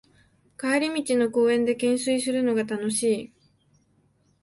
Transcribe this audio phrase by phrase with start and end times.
[0.57, 3.33] 帰り道の公園でけんすいするのが楽しい